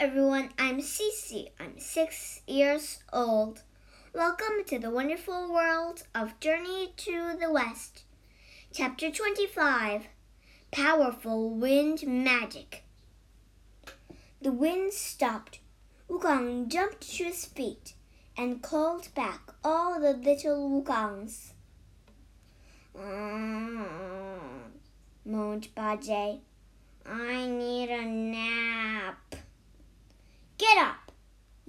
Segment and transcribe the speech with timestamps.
[0.00, 1.50] everyone, I'm Cece.
[1.60, 3.60] I'm six years old.
[4.14, 8.04] Welcome to the wonderful world of Journey to the West.
[8.72, 10.06] Chapter 25
[10.70, 12.82] Powerful Wind Magic.
[14.40, 15.58] The wind stopped.
[16.08, 17.92] Wukong jumped to his feet
[18.38, 21.52] and called back all the little Wukongs.
[22.96, 23.84] Mm,
[25.26, 26.40] moaned Bajie.
[27.04, 28.79] I need a nap.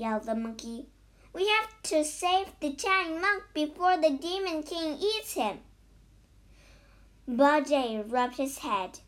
[0.00, 0.86] Yelled the monkey.
[1.34, 5.58] We have to save the Tang monk before the demon king eats him.
[7.28, 9.00] Bajie rubbed his head.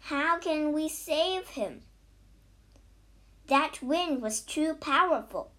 [0.00, 1.82] How can we save him?
[3.46, 5.52] That wind was too powerful.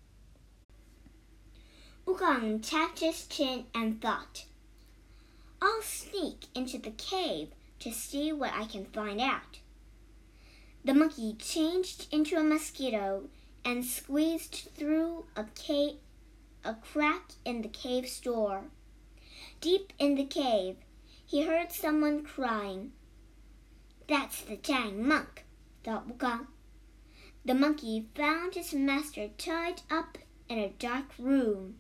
[2.06, 4.44] Wukong tapped his chin and thought,
[5.62, 9.60] I'll sneak into the cave to see what I can find out.
[10.84, 13.30] The monkey changed into a mosquito
[13.66, 15.98] and squeezed through a, cave,
[16.64, 18.66] a crack in the cave's door.
[19.62, 20.78] Deep in the cave,
[21.26, 22.92] he heard someone crying.
[24.08, 25.46] That's the Tang monk,
[25.84, 26.48] thought Wukong.
[27.46, 30.18] The monkey found his master tied up
[30.50, 31.76] in a dark room.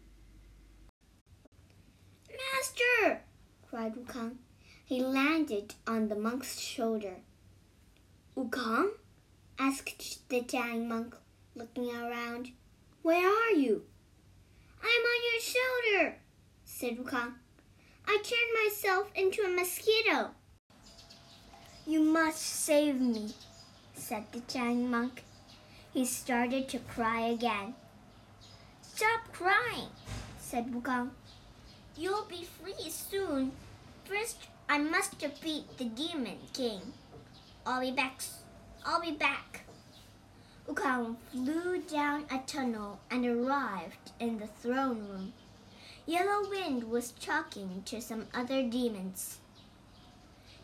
[2.30, 3.22] Master!
[3.70, 4.38] cried Wukong.
[4.86, 7.18] He landed on the monk's shoulder.
[8.36, 8.92] Wukong?
[9.60, 11.16] asked the Tang monk,
[11.56, 12.52] looking around.
[13.02, 13.84] Where are you?
[14.82, 16.16] I'm on your shoulder,
[16.66, 17.34] said Wukong.
[18.08, 20.32] I turned myself into a mosquito.
[21.86, 23.34] You must save me,
[23.94, 25.24] said the Tang monk.
[25.94, 27.76] He started to cry again.
[28.82, 29.90] Stop crying,
[30.40, 31.10] said Wukong.
[31.96, 33.52] You'll be free soon.
[34.06, 36.82] First, I must defeat the Demon King.
[37.66, 38.22] I'll be back.
[38.86, 39.63] I'll be back.
[40.68, 45.34] Wukong flew down a tunnel and arrived in the throne room.
[46.06, 49.40] Yellow Wind was talking to some other demons.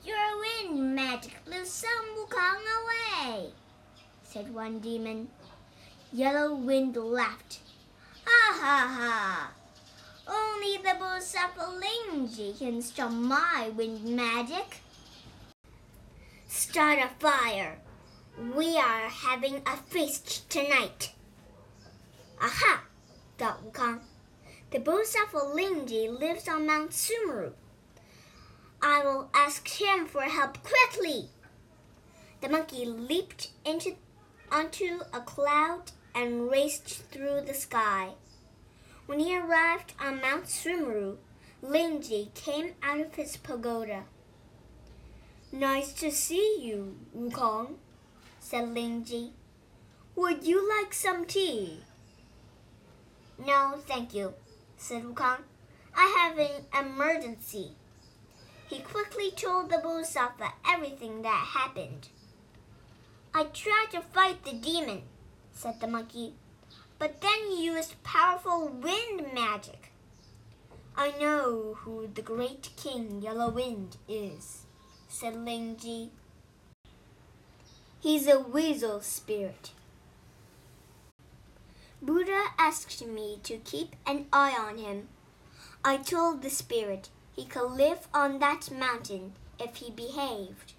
[0.06, 3.50] Your wind magic blew some Wukong away,
[4.24, 5.28] said one demon.
[6.14, 7.60] Yellow Wind laughed.
[8.26, 9.52] Ha ha ha!
[10.26, 14.78] Only the Bodhisattva Lingji can stop my wind magic.
[16.48, 17.80] Start a fire.
[18.40, 21.12] We are having a feast tonight.
[22.42, 22.84] Aha!
[23.38, 24.00] thought Wukong.
[24.72, 27.52] The Bodhisattva Lingji lives on Mount Sumeru.
[28.82, 31.32] I will ask him for help quickly.
[32.40, 33.96] The monkey leaped into,
[34.50, 38.12] onto a cloud and raced through the sky.
[39.06, 41.18] When he arrived on Mount Sumeru,
[41.62, 44.06] Lingji came out of his pagoda.
[45.52, 47.76] Nice to see you, Wukong,
[48.40, 49.32] said Lingji.
[50.16, 51.80] Would you like some tea?
[53.38, 54.34] No, thank you,
[54.78, 55.44] said Wukong.
[55.96, 57.72] I have an emergency.
[58.68, 62.10] He quickly told the Bodhisattva everything that happened.
[63.34, 65.04] I tried to fight the demon,
[65.54, 66.34] said the monkey,
[66.98, 69.92] but then he used powerful wind magic.
[70.98, 74.66] I know who the great king Yellow Wind is,
[75.08, 76.10] said Lingji.
[78.02, 79.72] He's a weasel spirit.
[82.02, 85.10] Buddha asked me to keep an eye on him.
[85.84, 90.74] I told the spirit he could live on that mountain if he behaved.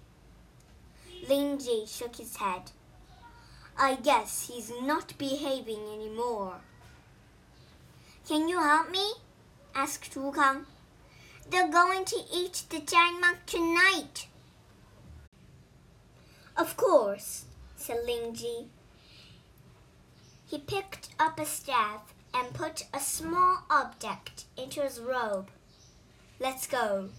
[1.27, 2.71] Lingji shook his head.
[3.77, 6.61] I guess he's not behaving anymore.
[8.27, 9.13] Can you help me?
[9.75, 10.65] asked Wukong.
[11.47, 14.27] They're going to eat the giant monk tonight.
[16.61, 17.45] Of course,
[17.75, 18.67] said Lingji.
[20.45, 25.49] He picked up a staff and put a small object into his robe.
[26.39, 27.09] Let's go.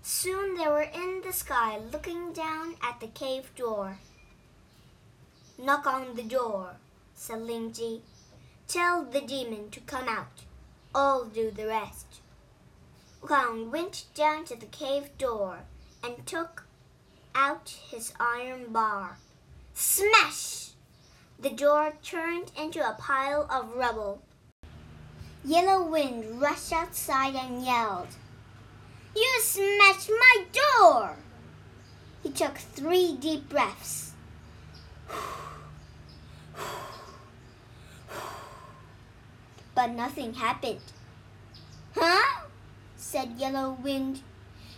[0.00, 3.98] Soon they were in the sky looking down at the cave door.
[5.58, 6.76] Knock on the door,
[7.14, 8.00] said Lingji.
[8.68, 10.44] Tell the demon to come out.
[10.94, 12.06] I'll do the rest.
[13.20, 15.58] Wukong went down to the cave door
[16.02, 16.64] and took
[17.34, 19.18] out his iron bar.
[19.74, 20.70] Smash!
[21.38, 24.22] The door turned into a pile of rubble.
[25.44, 28.08] Yellow Wind rushed outside and yelled,
[29.16, 31.16] You smashed my door!
[32.22, 34.12] He took three deep breaths.
[39.74, 40.80] But nothing happened.
[41.94, 42.42] Huh?
[42.96, 44.20] said Yellow Wind.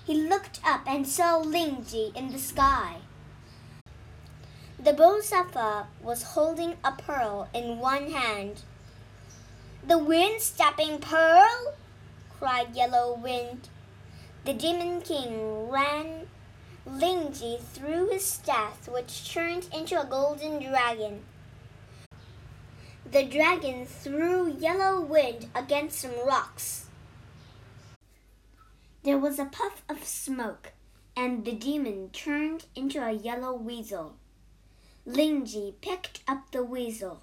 [0.04, 2.96] He looked up and saw Lingji in the sky.
[4.78, 8.60] The Bodhisattva was holding a pearl in one hand.
[9.86, 11.74] The wind stepping pearl?
[12.38, 13.70] cried Yellow Wind.
[14.44, 16.26] The Demon King ran
[16.86, 21.24] Lingji threw his staff, which turned into a golden dragon.
[23.10, 26.83] The dragon threw Yellow Wind against some rocks.
[29.04, 30.72] There was a puff of smoke,
[31.14, 34.16] and the demon turned into a yellow weasel.
[35.06, 37.22] Lingji picked up the weasel.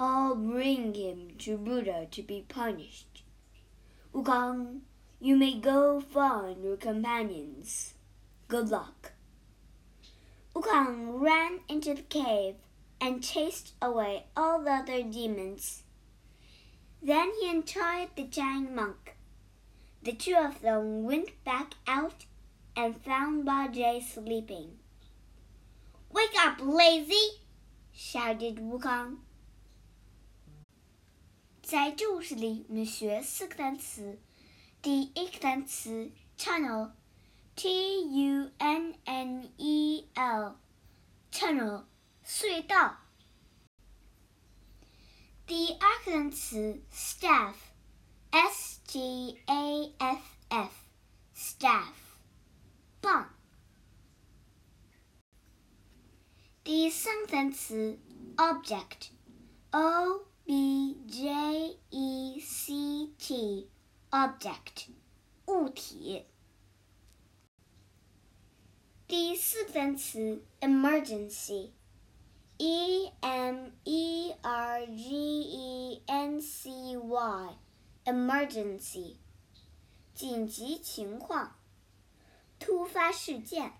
[0.00, 3.24] I'll bring him to Buddha to be punished.
[4.14, 4.80] Wukong,
[5.20, 7.92] you may go find your companions.
[8.48, 9.12] Good luck.
[10.54, 12.54] Wukong ran into the cave
[13.02, 15.82] and chased away all the other demons.
[17.02, 19.17] Then he untied the giant monk.
[20.02, 22.24] The two of them went back out
[22.76, 24.78] and found Bajie sleeping.
[26.10, 27.40] Wake up, lazy!
[27.92, 29.18] shouted Wukong.
[31.60, 34.18] 在这故事里，我们学四个单词。
[34.80, 37.68] 第一个单词 tunnel，t
[38.08, 41.84] u n n e l，tunnel
[42.24, 42.98] 隧道。
[45.46, 50.71] 第二个单词 staff，s S T A F F
[51.35, 51.91] staff
[53.01, 53.27] 棒。
[56.63, 57.99] 第三个单词
[58.37, 59.09] object
[59.71, 63.69] O B J E C T
[64.09, 64.87] object
[65.47, 66.25] 物体。
[69.05, 76.95] 第四个单词 emergency，e m e r g e n c
[78.08, 79.16] emergency，
[80.14, 81.56] 紧急情况，
[82.58, 83.77] 突发事件。